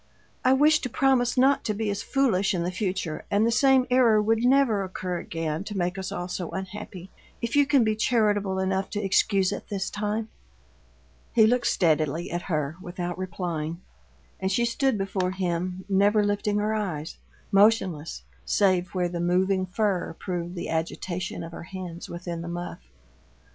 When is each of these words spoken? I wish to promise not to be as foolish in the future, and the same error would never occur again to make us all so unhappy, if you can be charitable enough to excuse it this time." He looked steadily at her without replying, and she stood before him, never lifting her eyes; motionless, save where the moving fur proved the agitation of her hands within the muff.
I 0.43 0.53
wish 0.53 0.79
to 0.79 0.89
promise 0.89 1.37
not 1.37 1.63
to 1.65 1.75
be 1.75 1.87
as 1.91 2.01
foolish 2.01 2.55
in 2.55 2.63
the 2.63 2.71
future, 2.71 3.23
and 3.29 3.45
the 3.45 3.51
same 3.51 3.85
error 3.91 4.19
would 4.19 4.43
never 4.43 4.81
occur 4.83 5.19
again 5.19 5.63
to 5.65 5.77
make 5.77 5.95
us 5.95 6.11
all 6.11 6.27
so 6.27 6.49
unhappy, 6.49 7.11
if 7.39 7.55
you 7.55 7.67
can 7.67 7.83
be 7.83 7.95
charitable 7.95 8.57
enough 8.57 8.89
to 8.89 8.99
excuse 8.99 9.51
it 9.51 9.69
this 9.69 9.91
time." 9.91 10.29
He 11.33 11.45
looked 11.45 11.67
steadily 11.67 12.31
at 12.31 12.41
her 12.41 12.77
without 12.81 13.19
replying, 13.19 13.79
and 14.39 14.51
she 14.51 14.65
stood 14.65 14.97
before 14.97 15.29
him, 15.29 15.85
never 15.87 16.23
lifting 16.25 16.57
her 16.57 16.73
eyes; 16.73 17.17
motionless, 17.51 18.23
save 18.43 18.95
where 18.95 19.07
the 19.09 19.19
moving 19.19 19.67
fur 19.67 20.15
proved 20.17 20.55
the 20.55 20.69
agitation 20.69 21.43
of 21.43 21.51
her 21.51 21.61
hands 21.61 22.09
within 22.09 22.41
the 22.41 22.47
muff. 22.47 22.79